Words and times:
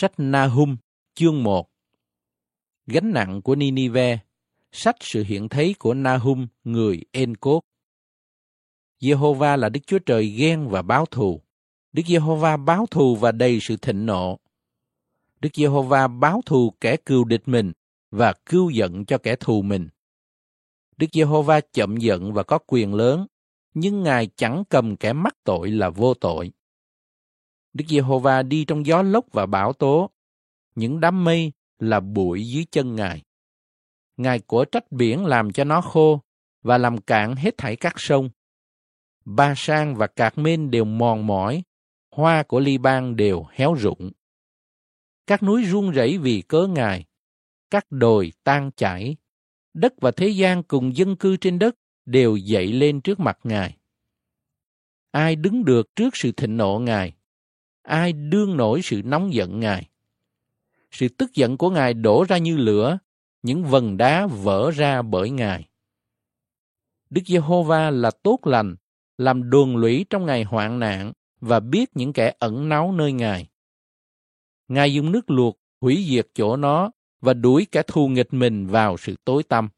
Sách 0.00 0.12
Nahum, 0.16 0.76
chương 1.14 1.42
1 1.42 1.70
Gánh 2.86 3.12
nặng 3.12 3.42
của 3.42 3.54
Ninive 3.54 4.18
Sách 4.72 4.96
sự 5.00 5.24
hiện 5.24 5.48
thấy 5.48 5.74
của 5.78 5.94
Nahum, 5.94 6.46
người 6.64 7.04
Encốt 7.12 7.62
Jehovah 9.00 9.56
là 9.56 9.68
Đức 9.68 9.80
Chúa 9.86 9.98
Trời 9.98 10.26
ghen 10.26 10.68
và 10.68 10.82
báo 10.82 11.06
thù. 11.06 11.42
Đức 11.92 12.02
Giê-hô-va 12.06 12.56
báo 12.56 12.86
thù 12.90 13.16
và 13.16 13.32
đầy 13.32 13.58
sự 13.60 13.76
thịnh 13.76 14.06
nộ. 14.06 14.38
Đức 15.40 15.48
Giê-hô-va 15.54 16.08
báo 16.08 16.40
thù 16.46 16.72
kẻ 16.80 16.96
cừu 16.96 17.24
địch 17.24 17.42
mình 17.46 17.72
và 18.10 18.32
cưu 18.46 18.70
giận 18.70 19.04
cho 19.04 19.18
kẻ 19.18 19.36
thù 19.36 19.62
mình. 19.62 19.88
Đức 20.96 21.06
Giê-hô-va 21.12 21.60
chậm 21.72 21.96
giận 21.96 22.32
và 22.32 22.42
có 22.42 22.58
quyền 22.66 22.94
lớn, 22.94 23.26
nhưng 23.74 24.02
Ngài 24.02 24.28
chẳng 24.36 24.64
cầm 24.68 24.96
kẻ 24.96 25.12
mắc 25.12 25.34
tội 25.44 25.70
là 25.70 25.90
vô 25.90 26.14
tội. 26.14 26.52
Đức 27.78 27.84
Giê-hô-va 27.88 28.42
đi 28.42 28.64
trong 28.64 28.86
gió 28.86 29.02
lốc 29.02 29.32
và 29.32 29.46
bão 29.46 29.72
tố, 29.72 30.10
những 30.74 31.00
đám 31.00 31.24
mây 31.24 31.52
là 31.78 32.00
bụi 32.00 32.48
dưới 32.48 32.66
chân 32.70 32.96
Ngài. 32.96 33.22
Ngài 34.16 34.38
của 34.38 34.64
trách 34.64 34.92
biển 34.92 35.24
làm 35.24 35.52
cho 35.52 35.64
nó 35.64 35.80
khô 35.80 36.20
và 36.62 36.78
làm 36.78 36.98
cạn 37.00 37.36
hết 37.36 37.54
thảy 37.58 37.76
các 37.76 37.94
sông. 37.96 38.30
Ba 39.24 39.54
sang 39.56 39.94
và 39.96 40.06
cạc 40.06 40.38
mên 40.38 40.70
đều 40.70 40.84
mòn 40.84 41.26
mỏi, 41.26 41.62
hoa 42.10 42.42
của 42.42 42.60
ly 42.60 42.78
ban 42.78 43.16
đều 43.16 43.44
héo 43.50 43.74
rụng. 43.74 44.10
Các 45.26 45.42
núi 45.42 45.64
run 45.64 45.90
rẩy 45.90 46.18
vì 46.18 46.42
cớ 46.42 46.66
Ngài, 46.66 47.04
các 47.70 47.86
đồi 47.90 48.32
tan 48.44 48.70
chảy, 48.76 49.16
đất 49.74 49.94
và 50.00 50.10
thế 50.10 50.28
gian 50.28 50.62
cùng 50.62 50.96
dân 50.96 51.16
cư 51.16 51.36
trên 51.36 51.58
đất 51.58 51.74
đều 52.06 52.36
dậy 52.36 52.72
lên 52.72 53.00
trước 53.00 53.20
mặt 53.20 53.38
Ngài. 53.44 53.76
Ai 55.10 55.36
đứng 55.36 55.64
được 55.64 55.96
trước 55.96 56.16
sự 56.16 56.32
thịnh 56.32 56.56
nộ 56.56 56.78
Ngài? 56.78 57.17
Ai 57.88 58.12
đương 58.12 58.56
nổi 58.56 58.80
sự 58.82 59.02
nóng 59.04 59.34
giận 59.34 59.60
Ngài? 59.60 59.88
Sự 60.90 61.08
tức 61.08 61.34
giận 61.34 61.56
của 61.56 61.70
Ngài 61.70 61.94
đổ 61.94 62.24
ra 62.28 62.38
như 62.38 62.56
lửa, 62.56 62.98
những 63.42 63.64
vần 63.64 63.96
đá 63.96 64.26
vỡ 64.26 64.70
ra 64.70 65.02
bởi 65.02 65.30
Ngài. 65.30 65.68
Đức 67.10 67.22
Giê-hô-va 67.26 67.90
là 67.90 68.10
tốt 68.10 68.38
lành, 68.44 68.76
làm 69.18 69.50
đồn 69.50 69.76
lũy 69.76 70.06
trong 70.10 70.26
ngày 70.26 70.44
hoạn 70.44 70.78
nạn 70.78 71.12
và 71.40 71.60
biết 71.60 71.90
những 71.94 72.12
kẻ 72.12 72.34
ẩn 72.38 72.68
náu 72.68 72.92
nơi 72.92 73.12
Ngài. 73.12 73.48
Ngài 74.68 74.94
dùng 74.94 75.12
nước 75.12 75.30
luộc 75.30 75.58
hủy 75.80 76.06
diệt 76.08 76.28
chỗ 76.34 76.56
nó 76.56 76.90
và 77.20 77.34
đuổi 77.34 77.66
kẻ 77.72 77.82
thù 77.86 78.08
nghịch 78.08 78.34
mình 78.34 78.66
vào 78.66 78.96
sự 78.96 79.16
tối 79.24 79.42
tăm. 79.42 79.68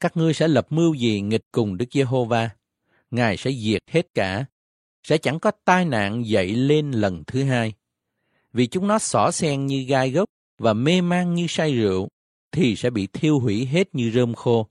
Các 0.00 0.16
ngươi 0.16 0.34
sẽ 0.34 0.48
lập 0.48 0.66
mưu 0.70 0.94
gì 0.94 1.20
nghịch 1.20 1.44
cùng 1.52 1.76
Đức 1.76 1.86
Giê-hô-va? 1.92 2.50
Ngài 3.10 3.36
sẽ 3.36 3.52
diệt 3.52 3.82
hết 3.90 4.14
cả, 4.14 4.44
sẽ 5.02 5.18
chẳng 5.18 5.40
có 5.40 5.50
tai 5.64 5.84
nạn 5.84 6.26
dậy 6.26 6.54
lên 6.54 6.90
lần 6.90 7.24
thứ 7.26 7.44
hai. 7.44 7.72
Vì 8.52 8.66
chúng 8.66 8.88
nó 8.88 8.98
xỏ 8.98 9.30
xen 9.30 9.66
như 9.66 9.82
gai 9.82 10.10
gốc 10.10 10.28
và 10.58 10.72
mê 10.72 11.00
man 11.00 11.34
như 11.34 11.46
say 11.48 11.74
rượu, 11.74 12.08
thì 12.52 12.76
sẽ 12.76 12.90
bị 12.90 13.06
thiêu 13.06 13.40
hủy 13.40 13.66
hết 13.66 13.94
như 13.94 14.10
rơm 14.10 14.34
khô. 14.34 14.66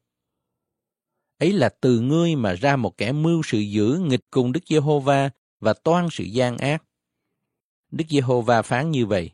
Ấy 1.38 1.54
là 1.54 1.70
từ 1.70 2.00
ngươi 2.00 2.36
mà 2.36 2.54
ra 2.54 2.76
một 2.76 2.98
kẻ 2.98 3.12
mưu 3.12 3.42
sự 3.46 3.60
dữ 3.60 4.00
nghịch 4.08 4.24
cùng 4.32 4.52
Đức 4.52 4.60
Giê-hô-va 4.66 5.30
và 5.60 5.74
toan 5.74 6.08
sự 6.12 6.24
gian 6.24 6.58
ác. 6.58 6.84
Đức 7.92 8.06
Giê-hô-va 8.10 8.62
phán 8.62 8.92
như 8.92 9.06
vậy. 9.06 9.32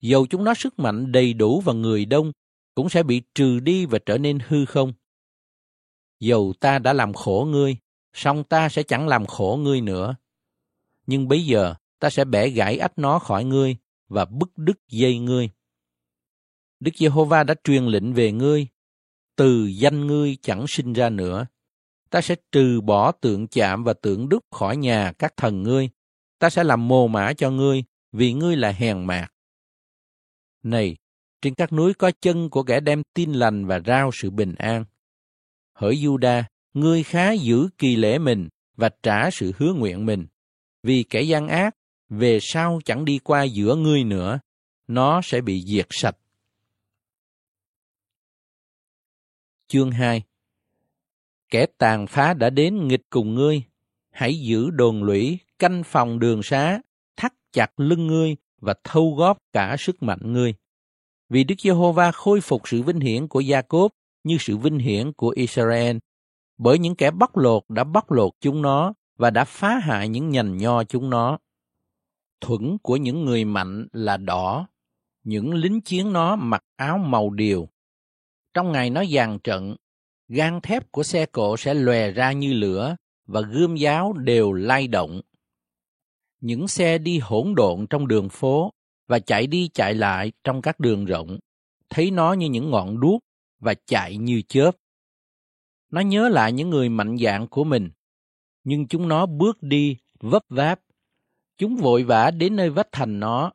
Dầu 0.00 0.26
chúng 0.26 0.44
nó 0.44 0.54
sức 0.54 0.78
mạnh 0.78 1.12
đầy 1.12 1.32
đủ 1.32 1.60
và 1.60 1.72
người 1.72 2.04
đông, 2.04 2.32
cũng 2.74 2.88
sẽ 2.88 3.02
bị 3.02 3.22
trừ 3.34 3.60
đi 3.60 3.86
và 3.86 3.98
trở 4.06 4.18
nên 4.18 4.38
hư 4.48 4.64
không. 4.64 4.92
Dầu 6.20 6.54
ta 6.60 6.78
đã 6.78 6.92
làm 6.92 7.14
khổ 7.14 7.48
ngươi, 7.50 7.76
song 8.12 8.44
ta 8.44 8.68
sẽ 8.68 8.82
chẳng 8.82 9.08
làm 9.08 9.26
khổ 9.26 9.58
ngươi 9.62 9.80
nữa. 9.80 10.16
Nhưng 11.06 11.28
bây 11.28 11.46
giờ 11.46 11.74
ta 11.98 12.10
sẽ 12.10 12.24
bẻ 12.24 12.48
gãy 12.48 12.78
ách 12.78 12.98
nó 12.98 13.18
khỏi 13.18 13.44
ngươi 13.44 13.76
và 14.08 14.24
bức 14.24 14.58
đứt 14.58 14.78
dây 14.88 15.18
ngươi. 15.18 15.50
Đức 16.80 16.90
Giê-hô-va 16.94 17.44
đã 17.44 17.54
truyền 17.64 17.86
lệnh 17.86 18.12
về 18.14 18.32
ngươi, 18.32 18.66
từ 19.36 19.66
danh 19.66 20.06
ngươi 20.06 20.36
chẳng 20.42 20.64
sinh 20.68 20.92
ra 20.92 21.10
nữa. 21.10 21.46
Ta 22.10 22.20
sẽ 22.20 22.36
trừ 22.52 22.80
bỏ 22.80 23.12
tượng 23.12 23.48
chạm 23.48 23.84
và 23.84 23.92
tượng 23.92 24.28
đúc 24.28 24.44
khỏi 24.50 24.76
nhà 24.76 25.12
các 25.18 25.36
thần 25.36 25.62
ngươi. 25.62 25.90
Ta 26.38 26.50
sẽ 26.50 26.64
làm 26.64 26.88
mồ 26.88 27.08
mã 27.08 27.32
cho 27.32 27.50
ngươi, 27.50 27.84
vì 28.12 28.32
ngươi 28.32 28.56
là 28.56 28.70
hèn 28.70 29.04
mạc. 29.04 29.28
Này, 30.62 30.96
trên 31.42 31.54
các 31.54 31.72
núi 31.72 31.94
có 31.94 32.10
chân 32.20 32.50
của 32.50 32.62
kẻ 32.62 32.80
đem 32.80 33.02
tin 33.14 33.32
lành 33.32 33.66
và 33.66 33.80
rao 33.86 34.10
sự 34.12 34.30
bình 34.30 34.54
an. 34.54 34.84
Hỡi 35.74 35.96
Juda, 35.96 36.42
ngươi 36.80 37.02
khá 37.02 37.32
giữ 37.32 37.68
kỳ 37.78 37.96
lễ 37.96 38.18
mình 38.18 38.48
và 38.76 38.90
trả 39.02 39.30
sự 39.30 39.52
hứa 39.56 39.72
nguyện 39.72 40.06
mình. 40.06 40.26
Vì 40.82 41.02
kẻ 41.02 41.22
gian 41.22 41.48
ác, 41.48 41.74
về 42.08 42.38
sau 42.40 42.80
chẳng 42.84 43.04
đi 43.04 43.18
qua 43.18 43.42
giữa 43.42 43.74
ngươi 43.74 44.04
nữa, 44.04 44.40
nó 44.86 45.20
sẽ 45.24 45.40
bị 45.40 45.64
diệt 45.66 45.86
sạch. 45.90 46.16
Chương 49.68 49.90
2 49.90 50.22
Kẻ 51.50 51.66
tàn 51.78 52.06
phá 52.06 52.34
đã 52.34 52.50
đến 52.50 52.88
nghịch 52.88 53.02
cùng 53.10 53.34
ngươi, 53.34 53.62
hãy 54.10 54.40
giữ 54.40 54.70
đồn 54.70 55.02
lũy, 55.02 55.38
canh 55.58 55.82
phòng 55.84 56.18
đường 56.18 56.42
xá, 56.42 56.80
thắt 57.16 57.32
chặt 57.52 57.80
lưng 57.80 58.06
ngươi 58.06 58.36
và 58.60 58.74
thâu 58.84 59.14
góp 59.14 59.38
cả 59.52 59.76
sức 59.78 60.02
mạnh 60.02 60.32
ngươi. 60.32 60.54
Vì 61.28 61.44
Đức 61.44 61.54
Giê-hô-va 61.58 62.12
khôi 62.12 62.40
phục 62.40 62.62
sự 62.68 62.82
vinh 62.82 63.00
hiển 63.00 63.28
của 63.28 63.40
Gia-cốp 63.40 63.90
như 64.24 64.36
sự 64.40 64.56
vinh 64.56 64.78
hiển 64.78 65.12
của 65.12 65.28
Israel, 65.28 65.96
bởi 66.58 66.78
những 66.78 66.94
kẻ 66.94 67.10
bóc 67.10 67.36
lột 67.36 67.62
đã 67.68 67.84
bóc 67.84 68.12
lột 68.12 68.32
chúng 68.40 68.62
nó 68.62 68.92
và 69.16 69.30
đã 69.30 69.44
phá 69.44 69.78
hại 69.78 70.08
những 70.08 70.30
nhành 70.30 70.56
nho 70.56 70.84
chúng 70.84 71.10
nó. 71.10 71.38
Thuẫn 72.40 72.78
của 72.82 72.96
những 72.96 73.24
người 73.24 73.44
mạnh 73.44 73.86
là 73.92 74.16
đỏ, 74.16 74.68
những 75.24 75.54
lính 75.54 75.80
chiến 75.80 76.12
nó 76.12 76.36
mặc 76.36 76.64
áo 76.76 76.98
màu 76.98 77.30
điều. 77.30 77.68
Trong 78.54 78.72
ngày 78.72 78.90
nó 78.90 79.04
dàn 79.04 79.38
trận, 79.44 79.76
gan 80.28 80.60
thép 80.60 80.92
của 80.92 81.02
xe 81.02 81.26
cộ 81.26 81.56
sẽ 81.56 81.74
lòe 81.74 82.10
ra 82.10 82.32
như 82.32 82.52
lửa 82.52 82.96
và 83.26 83.40
gươm 83.40 83.76
giáo 83.76 84.12
đều 84.12 84.52
lay 84.52 84.88
động. 84.88 85.20
Những 86.40 86.68
xe 86.68 86.98
đi 86.98 87.18
hỗn 87.18 87.54
độn 87.54 87.86
trong 87.90 88.08
đường 88.08 88.28
phố 88.28 88.72
và 89.06 89.18
chạy 89.18 89.46
đi 89.46 89.68
chạy 89.74 89.94
lại 89.94 90.32
trong 90.44 90.62
các 90.62 90.80
đường 90.80 91.04
rộng, 91.04 91.38
thấy 91.90 92.10
nó 92.10 92.32
như 92.32 92.46
những 92.48 92.70
ngọn 92.70 93.00
đuốc 93.00 93.20
và 93.60 93.74
chạy 93.86 94.16
như 94.16 94.42
chớp. 94.48 94.76
Nó 95.90 96.00
nhớ 96.00 96.28
lại 96.28 96.52
những 96.52 96.70
người 96.70 96.88
mạnh 96.88 97.16
dạn 97.18 97.46
của 97.46 97.64
mình, 97.64 97.90
nhưng 98.64 98.86
chúng 98.86 99.08
nó 99.08 99.26
bước 99.26 99.62
đi 99.62 99.96
vấp 100.20 100.42
váp. 100.48 100.80
Chúng 101.56 101.76
vội 101.76 102.02
vã 102.02 102.30
đến 102.30 102.56
nơi 102.56 102.70
vách 102.70 102.88
thành 102.92 103.20
nó, 103.20 103.52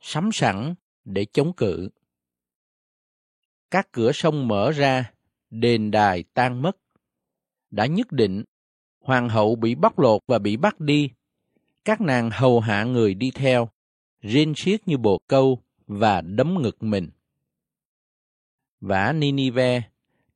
sắm 0.00 0.32
sẵn 0.32 0.74
để 1.04 1.26
chống 1.32 1.52
cự. 1.52 1.88
Các 3.70 3.88
cửa 3.92 4.12
sông 4.12 4.48
mở 4.48 4.70
ra, 4.70 5.12
đền 5.50 5.90
đài 5.90 6.24
tan 6.34 6.62
mất. 6.62 6.76
Đã 7.70 7.86
nhất 7.86 8.12
định, 8.12 8.44
hoàng 9.00 9.28
hậu 9.28 9.56
bị 9.56 9.74
bóc 9.74 9.98
lột 9.98 10.22
và 10.26 10.38
bị 10.38 10.56
bắt 10.56 10.80
đi. 10.80 11.10
Các 11.84 12.00
nàng 12.00 12.30
hầu 12.30 12.60
hạ 12.60 12.84
người 12.84 13.14
đi 13.14 13.30
theo, 13.30 13.68
rên 14.20 14.54
xiết 14.56 14.88
như 14.88 14.98
bồ 14.98 15.18
câu 15.18 15.62
và 15.86 16.20
đấm 16.20 16.62
ngực 16.62 16.82
mình. 16.82 17.10
Vả 18.80 19.12
Ninive, 19.12 19.82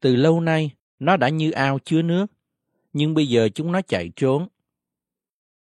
từ 0.00 0.16
lâu 0.16 0.40
nay 0.40 0.70
nó 0.98 1.16
đã 1.16 1.28
như 1.28 1.50
ao 1.50 1.78
chứa 1.78 2.02
nước, 2.02 2.26
nhưng 2.92 3.14
bây 3.14 3.26
giờ 3.28 3.48
chúng 3.54 3.72
nó 3.72 3.80
chạy 3.82 4.10
trốn. 4.16 4.48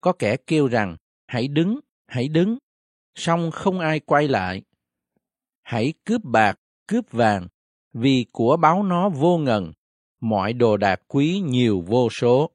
Có 0.01 0.13
kẻ 0.13 0.37
kêu 0.37 0.69
rằng, 0.69 0.97
hãy 1.27 1.49
đứng, 1.49 1.81
hãy 2.07 2.29
đứng, 2.29 2.59
song 3.15 3.51
không 3.51 3.81
ai 3.81 4.01
quay 4.01 4.29
lại. 4.29 4.63
Hãy 5.63 5.93
cướp 6.05 6.25
bạc, 6.25 6.59
cướp 6.87 7.11
vàng, 7.11 7.49
vì 7.93 8.27
của 8.33 8.57
báo 8.57 8.83
nó 8.83 9.09
vô 9.09 9.39
ngần, 9.39 9.73
mọi 10.21 10.53
đồ 10.53 10.77
đạc 10.77 11.01
quý 11.09 11.41
nhiều 11.41 11.81
vô 11.87 12.11
số. 12.11 12.51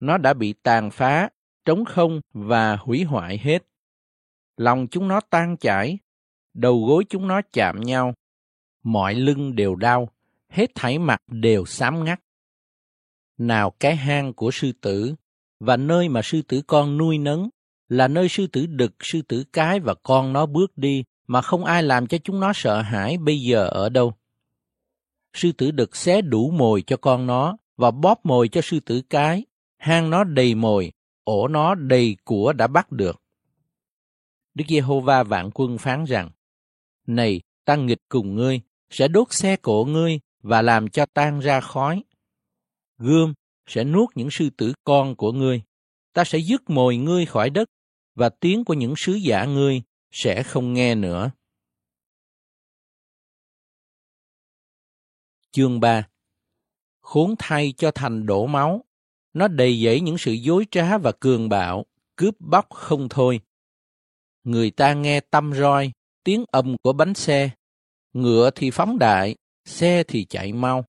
Nó 0.00 0.18
đã 0.18 0.34
bị 0.34 0.54
tàn 0.62 0.90
phá, 0.90 1.28
trống 1.64 1.84
không 1.84 2.20
và 2.32 2.76
hủy 2.76 3.04
hoại 3.04 3.38
hết. 3.38 3.62
Lòng 4.56 4.86
chúng 4.90 5.08
nó 5.08 5.20
tan 5.20 5.56
chảy, 5.56 5.98
đầu 6.54 6.84
gối 6.86 7.04
chúng 7.08 7.28
nó 7.28 7.40
chạm 7.52 7.80
nhau, 7.80 8.14
mọi 8.82 9.14
lưng 9.14 9.56
đều 9.56 9.74
đau, 9.74 10.08
hết 10.54 10.70
thảy 10.74 10.98
mặt 10.98 11.22
đều 11.28 11.64
xám 11.64 12.04
ngắt. 12.04 12.20
Nào 13.38 13.70
cái 13.70 13.96
hang 13.96 14.32
của 14.34 14.50
sư 14.50 14.72
tử, 14.80 15.14
và 15.60 15.76
nơi 15.76 16.08
mà 16.08 16.22
sư 16.22 16.42
tử 16.42 16.62
con 16.66 16.96
nuôi 16.96 17.18
nấng, 17.18 17.48
là 17.88 18.08
nơi 18.08 18.28
sư 18.28 18.46
tử 18.46 18.66
đực, 18.66 18.94
sư 19.00 19.22
tử 19.22 19.44
cái 19.52 19.80
và 19.80 19.94
con 19.94 20.32
nó 20.32 20.46
bước 20.46 20.78
đi, 20.78 21.04
mà 21.26 21.42
không 21.42 21.64
ai 21.64 21.82
làm 21.82 22.06
cho 22.06 22.18
chúng 22.24 22.40
nó 22.40 22.52
sợ 22.54 22.82
hãi 22.82 23.16
bây 23.18 23.40
giờ 23.40 23.66
ở 23.66 23.88
đâu. 23.88 24.12
Sư 25.36 25.52
tử 25.52 25.70
đực 25.70 25.96
xé 25.96 26.22
đủ 26.22 26.50
mồi 26.50 26.82
cho 26.86 26.96
con 26.96 27.26
nó, 27.26 27.56
và 27.76 27.90
bóp 27.90 28.26
mồi 28.26 28.48
cho 28.48 28.60
sư 28.60 28.80
tử 28.80 29.02
cái, 29.10 29.44
hang 29.76 30.10
nó 30.10 30.24
đầy 30.24 30.54
mồi, 30.54 30.92
ổ 31.24 31.48
nó 31.48 31.74
đầy 31.74 32.16
của 32.24 32.52
đã 32.52 32.66
bắt 32.66 32.92
được. 32.92 33.22
Đức 34.54 34.64
Giê-hô-va 34.68 35.22
vạn 35.22 35.50
quân 35.54 35.78
phán 35.78 36.04
rằng, 36.04 36.30
Này, 37.06 37.40
ta 37.64 37.76
nghịch 37.76 38.02
cùng 38.08 38.34
ngươi, 38.34 38.60
sẽ 38.90 39.08
đốt 39.08 39.32
xe 39.32 39.56
cổ 39.56 39.84
ngươi 39.84 40.20
và 40.44 40.62
làm 40.62 40.88
cho 40.88 41.06
tan 41.06 41.40
ra 41.40 41.60
khói. 41.60 42.04
Gươm 42.98 43.34
sẽ 43.66 43.84
nuốt 43.84 44.08
những 44.14 44.28
sư 44.30 44.50
tử 44.56 44.72
con 44.84 45.16
của 45.16 45.32
ngươi. 45.32 45.62
Ta 46.12 46.24
sẽ 46.24 46.38
dứt 46.38 46.70
mồi 46.70 46.96
ngươi 46.96 47.26
khỏi 47.26 47.50
đất, 47.50 47.70
và 48.14 48.28
tiếng 48.28 48.64
của 48.64 48.74
những 48.74 48.94
sứ 48.96 49.12
giả 49.12 49.44
ngươi 49.44 49.82
sẽ 50.10 50.42
không 50.42 50.74
nghe 50.74 50.94
nữa. 50.94 51.30
Chương 55.50 55.80
3 55.80 56.08
Khốn 57.00 57.34
thay 57.38 57.74
cho 57.76 57.90
thành 57.94 58.26
đổ 58.26 58.46
máu, 58.46 58.84
nó 59.32 59.48
đầy 59.48 59.80
dẫy 59.84 60.00
những 60.00 60.18
sự 60.18 60.32
dối 60.32 60.66
trá 60.70 60.98
và 60.98 61.12
cường 61.20 61.48
bạo, 61.48 61.86
cướp 62.16 62.34
bóc 62.40 62.66
không 62.70 63.08
thôi. 63.08 63.40
Người 64.44 64.70
ta 64.70 64.94
nghe 64.94 65.20
tâm 65.20 65.52
roi, 65.54 65.92
tiếng 66.24 66.44
âm 66.50 66.76
của 66.82 66.92
bánh 66.92 67.14
xe, 67.14 67.50
ngựa 68.12 68.50
thì 68.54 68.70
phóng 68.70 68.98
đại, 68.98 69.36
xe 69.64 70.04
thì 70.04 70.24
chạy 70.24 70.52
mau. 70.52 70.84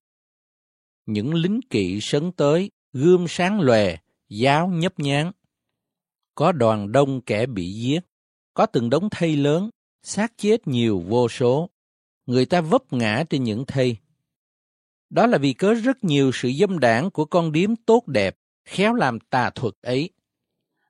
Những 1.06 1.34
lính 1.34 1.60
kỵ 1.70 2.00
sấn 2.02 2.32
tới, 2.32 2.72
gươm 2.94 3.26
sáng 3.30 3.62
lòe, 3.62 3.98
giáo 4.30 4.68
nhấp 4.68 5.00
nhán. 5.00 5.32
Có 6.36 6.52
đoàn 6.52 6.92
đông 6.92 7.22
kẻ 7.22 7.46
bị 7.46 7.72
giết, 7.72 8.00
có 8.54 8.66
từng 8.66 8.90
đống 8.90 9.10
thây 9.10 9.36
lớn, 9.36 9.70
xác 10.04 10.38
chết 10.38 10.68
nhiều 10.68 11.04
vô 11.08 11.30
số. 11.30 11.70
Người 12.26 12.46
ta 12.46 12.62
vấp 12.62 12.94
ngã 12.94 13.24
trên 13.30 13.44
những 13.44 13.66
thây. 13.66 13.98
Đó 15.10 15.28
là 15.28 15.38
vì 15.38 15.54
có 15.54 15.74
rất 15.74 16.04
nhiều 16.04 16.32
sự 16.34 16.52
dâm 16.60 16.80
đảng 16.80 17.12
của 17.12 17.26
con 17.26 17.52
điếm 17.52 17.76
tốt 17.76 18.08
đẹp, 18.08 18.38
khéo 18.66 18.94
làm 18.94 19.20
tà 19.20 19.50
thuật 19.50 19.74
ấy. 19.82 20.10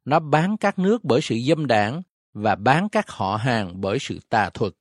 Nó 0.06 0.20
bán 0.20 0.58
các 0.58 0.80
nước 0.80 1.04
bởi 1.04 1.22
sự 1.22 1.36
dâm 1.48 1.68
đảng 1.68 2.02
và 2.34 2.56
bán 2.56 2.90
các 2.90 3.10
họ 3.10 3.38
hàng 3.38 3.82
bởi 3.82 3.98
sự 4.00 4.20
tà 4.30 4.50
thuật. 4.50 4.74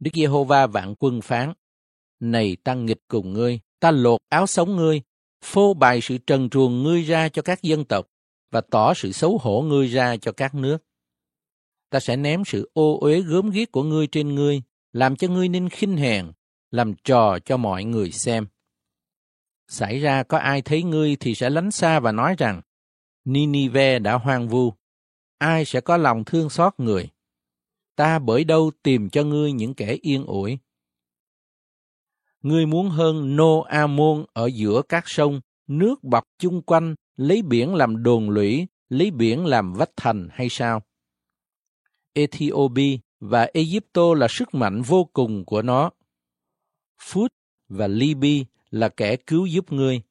Đức 0.00 0.10
Giê-hô-va 0.14 0.66
vạn 0.66 0.94
quân 0.98 1.20
phán, 1.20 1.52
này 2.20 2.56
ta 2.64 2.74
nghịch 2.74 3.02
cùng 3.08 3.32
ngươi, 3.32 3.60
ta 3.80 3.90
lột 3.90 4.20
áo 4.28 4.46
sống 4.46 4.76
ngươi, 4.76 5.02
phô 5.44 5.74
bày 5.74 6.00
sự 6.00 6.18
trần 6.18 6.50
truồng 6.50 6.82
ngươi 6.82 7.02
ra 7.02 7.28
cho 7.28 7.42
các 7.42 7.62
dân 7.62 7.84
tộc 7.84 8.06
và 8.50 8.60
tỏ 8.60 8.94
sự 8.94 9.12
xấu 9.12 9.38
hổ 9.38 9.62
ngươi 9.62 9.86
ra 9.86 10.16
cho 10.16 10.32
các 10.32 10.54
nước. 10.54 10.78
Ta 11.90 12.00
sẽ 12.00 12.16
ném 12.16 12.44
sự 12.44 12.70
ô 12.74 12.98
uế 13.00 13.20
gớm 13.20 13.50
ghiếc 13.50 13.72
của 13.72 13.82
ngươi 13.82 14.06
trên 14.06 14.34
ngươi, 14.34 14.62
làm 14.92 15.16
cho 15.16 15.28
ngươi 15.28 15.48
nên 15.48 15.68
khinh 15.68 15.96
hèn, 15.96 16.32
làm 16.70 16.94
trò 17.04 17.38
cho 17.44 17.56
mọi 17.56 17.84
người 17.84 18.10
xem. 18.10 18.46
Xảy 19.68 19.98
ra 19.98 20.22
có 20.22 20.38
ai 20.38 20.62
thấy 20.62 20.82
ngươi 20.82 21.16
thì 21.20 21.34
sẽ 21.34 21.50
lánh 21.50 21.70
xa 21.70 22.00
và 22.00 22.12
nói 22.12 22.34
rằng, 22.38 22.62
Ninive 23.24 23.98
đã 23.98 24.14
hoang 24.14 24.48
vu, 24.48 24.72
ai 25.38 25.64
sẽ 25.64 25.80
có 25.80 25.96
lòng 25.96 26.24
thương 26.24 26.50
xót 26.50 26.74
người? 26.78 27.08
Ta 27.96 28.18
bởi 28.18 28.44
đâu 28.44 28.70
tìm 28.82 29.10
cho 29.10 29.24
ngươi 29.24 29.52
những 29.52 29.74
kẻ 29.74 29.96
yên 30.02 30.24
ủi? 30.24 30.58
Ngươi 32.42 32.66
muốn 32.66 32.90
hơn 32.90 33.36
Nô 33.36 33.60
A 33.60 33.86
Môn 33.86 34.24
ở 34.32 34.46
giữa 34.46 34.82
các 34.88 35.04
sông, 35.06 35.40
nước 35.66 36.04
bọc 36.04 36.24
chung 36.38 36.62
quanh, 36.62 36.94
lấy 37.16 37.42
biển 37.42 37.74
làm 37.74 38.02
đồn 38.02 38.30
lũy, 38.30 38.66
lấy 38.88 39.10
biển 39.10 39.46
làm 39.46 39.72
vách 39.72 39.90
thành 39.96 40.28
hay 40.32 40.48
sao? 40.48 40.82
Ethiopia 42.12 42.98
và 43.20 43.48
Egypto 43.52 44.14
là 44.14 44.28
sức 44.30 44.54
mạnh 44.54 44.82
vô 44.82 45.04
cùng 45.12 45.44
của 45.44 45.62
nó. 45.62 45.90
Phút 47.02 47.32
và 47.68 47.86
Libya 47.86 48.44
là 48.70 48.88
kẻ 48.88 49.16
cứu 49.16 49.46
giúp 49.46 49.72
ngươi. 49.72 50.02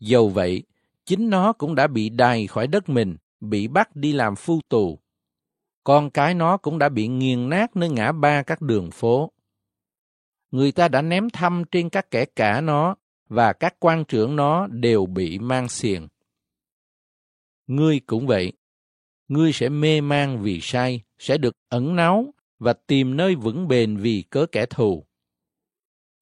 Dầu 0.00 0.28
vậy, 0.28 0.62
chính 1.06 1.30
nó 1.30 1.52
cũng 1.52 1.74
đã 1.74 1.86
bị 1.86 2.08
đày 2.08 2.46
khỏi 2.46 2.66
đất 2.66 2.88
mình, 2.88 3.16
bị 3.40 3.68
bắt 3.68 3.96
đi 3.96 4.12
làm 4.12 4.36
phu 4.36 4.60
tù. 4.68 4.98
Con 5.84 6.10
cái 6.10 6.34
nó 6.34 6.56
cũng 6.56 6.78
đã 6.78 6.88
bị 6.88 7.08
nghiền 7.08 7.48
nát 7.48 7.76
nơi 7.76 7.88
ngã 7.88 8.12
ba 8.12 8.42
các 8.42 8.62
đường 8.62 8.90
phố. 8.90 9.32
Người 10.50 10.72
ta 10.72 10.88
đã 10.88 11.02
ném 11.02 11.30
thăm 11.30 11.62
trên 11.70 11.90
các 11.90 12.10
kẻ 12.10 12.24
cả 12.24 12.60
nó, 12.60 12.96
và 13.28 13.52
các 13.52 13.74
quan 13.78 14.04
trưởng 14.04 14.36
nó 14.36 14.66
đều 14.66 15.06
bị 15.06 15.38
mang 15.38 15.68
xiềng. 15.68 16.08
Ngươi 17.66 18.00
cũng 18.00 18.26
vậy. 18.26 18.52
Ngươi 19.28 19.52
sẽ 19.52 19.68
mê 19.68 20.00
man 20.00 20.42
vì 20.42 20.60
sai, 20.62 21.02
sẽ 21.18 21.38
được 21.38 21.56
ẩn 21.68 21.96
náu 21.96 22.34
và 22.58 22.72
tìm 22.72 23.16
nơi 23.16 23.34
vững 23.34 23.68
bền 23.68 23.96
vì 23.96 24.24
cớ 24.30 24.46
kẻ 24.52 24.66
thù. 24.66 25.04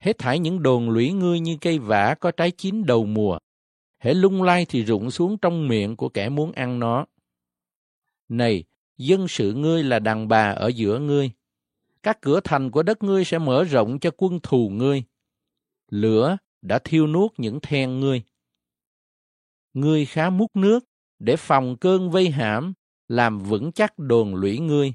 Hết 0.00 0.18
thảy 0.18 0.38
những 0.38 0.62
đồn 0.62 0.90
lũy 0.90 1.12
ngươi 1.12 1.40
như 1.40 1.56
cây 1.60 1.78
vả 1.78 2.14
có 2.20 2.30
trái 2.30 2.50
chín 2.50 2.86
đầu 2.86 3.04
mùa, 3.06 3.38
hễ 3.98 4.14
lung 4.14 4.42
lay 4.42 4.66
thì 4.68 4.84
rụng 4.84 5.10
xuống 5.10 5.38
trong 5.38 5.68
miệng 5.68 5.96
của 5.96 6.08
kẻ 6.08 6.28
muốn 6.28 6.52
ăn 6.52 6.78
nó. 6.78 7.06
Này, 8.28 8.64
dân 8.98 9.28
sự 9.28 9.54
ngươi 9.54 9.82
là 9.82 9.98
đàn 9.98 10.28
bà 10.28 10.50
ở 10.50 10.68
giữa 10.68 10.98
ngươi. 10.98 11.30
Các 12.06 12.20
cửa 12.20 12.40
thành 12.44 12.70
của 12.70 12.82
đất 12.82 13.02
ngươi 13.02 13.24
sẽ 13.24 13.38
mở 13.38 13.64
rộng 13.64 13.98
cho 13.98 14.10
quân 14.16 14.40
thù 14.42 14.68
ngươi. 14.68 15.02
Lửa 15.90 16.36
đã 16.62 16.78
thiêu 16.78 17.06
nuốt 17.06 17.30
những 17.38 17.60
then 17.62 18.00
ngươi. 18.00 18.22
Ngươi 19.74 20.04
khá 20.06 20.30
múc 20.30 20.56
nước 20.56 20.84
để 21.18 21.36
phòng 21.36 21.76
cơn 21.76 22.10
vây 22.10 22.30
hãm, 22.30 22.72
làm 23.08 23.38
vững 23.38 23.72
chắc 23.72 23.98
đồn 23.98 24.34
lũy 24.34 24.58
ngươi. 24.58 24.92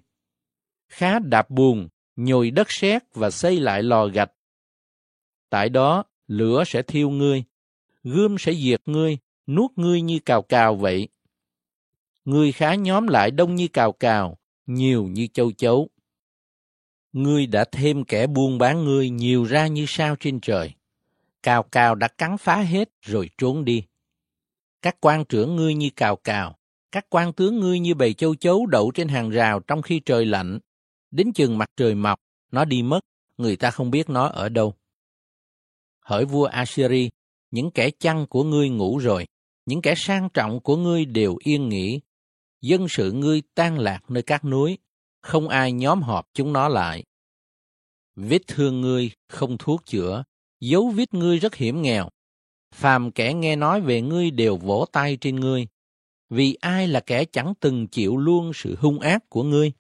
Khá 0.90 1.20
đạp 1.20 1.50
buồn, 1.50 1.88
nhồi 2.16 2.52
đất 2.52 2.72
sét 2.72 3.04
và 3.14 3.30
xây 3.30 3.60
lại 3.60 3.84
lò 3.84 4.08
gạch. 4.08 4.32
Tại 5.50 5.70
đó, 5.70 6.04
lửa 6.28 6.64
sẽ 6.68 6.82
thiêu 6.82 7.10
ngươi, 7.10 7.44
gươm 8.04 8.36
sẽ 8.40 8.54
diệt 8.54 8.82
ngươi, 8.86 9.18
nuốt 9.48 9.72
ngươi 9.76 10.02
như 10.02 10.20
cào 10.26 10.42
cào 10.42 10.76
vậy. 10.76 11.08
Ngươi 12.26 12.52
khá 12.52 12.76
nhóm 12.76 13.08
lại 13.08 13.32
đông 13.32 13.56
như 13.56 13.68
cào 13.68 13.92
cào, 13.92 14.38
nhiều 14.66 15.04
như 15.04 15.28
châu 15.34 15.52
chấu. 15.52 15.90
Ngươi 17.14 17.48
đã 17.48 17.66
thêm 17.72 18.04
kẻ 18.04 18.28
buôn 18.28 18.58
bán 18.58 18.86
ngươi 18.86 19.10
nhiều 19.10 19.44
ra 19.44 19.68
như 19.68 19.86
sao 19.88 20.16
trên 20.20 20.40
trời. 20.40 20.74
Cào 21.44 21.64
cào 21.64 21.96
đã 21.96 22.08
cắn 22.08 22.38
phá 22.38 22.56
hết 22.56 22.90
rồi 23.02 23.30
trốn 23.38 23.66
đi. 23.66 23.84
Các 24.82 24.96
quan 25.02 25.26
trưởng 25.26 25.56
ngươi 25.56 25.74
như 25.74 25.90
cào 25.96 26.16
cào, 26.16 26.58
các 26.92 27.06
quan 27.10 27.34
tướng 27.34 27.60
ngươi 27.60 27.80
như 27.80 27.94
bầy 27.94 28.14
châu 28.14 28.36
chấu 28.36 28.66
đậu 28.66 28.92
trên 28.92 29.08
hàng 29.08 29.30
rào 29.30 29.60
trong 29.60 29.82
khi 29.82 30.00
trời 30.00 30.26
lạnh. 30.26 30.60
Đến 31.12 31.34
chừng 31.34 31.58
mặt 31.58 31.70
trời 31.78 31.96
mọc, 31.96 32.20
nó 32.52 32.66
đi 32.66 32.82
mất, 32.82 33.00
người 33.38 33.56
ta 33.56 33.72
không 33.72 33.92
biết 33.92 34.10
nó 34.10 34.28
ở 34.28 34.50
đâu. 34.50 34.74
Hỡi 36.00 36.26
vua 36.26 36.46
Assyri, 36.46 37.10
những 37.52 37.72
kẻ 37.72 37.90
chăn 38.00 38.26
của 38.28 38.44
ngươi 38.44 38.70
ngủ 38.70 38.98
rồi, 38.98 39.26
những 39.66 39.82
kẻ 39.82 39.94
sang 39.98 40.30
trọng 40.34 40.60
của 40.60 40.78
ngươi 40.78 41.06
đều 41.06 41.36
yên 41.40 41.70
nghỉ. 41.70 42.00
Dân 42.62 42.88
sự 42.90 43.12
ngươi 43.12 43.42
tan 43.56 43.80
lạc 43.80 44.12
nơi 44.12 44.24
các 44.24 44.46
núi, 44.46 44.78
không 45.22 45.50
ai 45.50 45.72
nhóm 45.72 46.02
họp 46.02 46.28
chúng 46.34 46.54
nó 46.54 46.68
lại. 46.68 47.04
Vết 48.16 48.42
thương 48.48 48.82
ngươi 48.82 49.12
không 49.30 49.58
thuốc 49.58 49.86
chữa, 49.86 50.24
dấu 50.60 50.90
vết 50.90 51.14
ngươi 51.14 51.40
rất 51.40 51.56
hiểm 51.56 51.82
nghèo. 51.82 52.10
Phàm 52.76 53.12
kẻ 53.12 53.34
nghe 53.34 53.56
nói 53.56 53.82
về 53.82 54.02
ngươi 54.02 54.32
đều 54.32 54.58
vỗ 54.58 54.86
tay 54.92 55.18
trên 55.22 55.36
ngươi, 55.36 55.68
vì 56.30 56.58
ai 56.62 56.88
là 56.88 57.00
kẻ 57.00 57.26
chẳng 57.26 57.54
từng 57.60 57.88
chịu 57.88 58.18
luôn 58.18 58.52
sự 58.54 58.76
hung 58.80 59.00
ác 59.00 59.30
của 59.30 59.44
ngươi. 59.44 59.72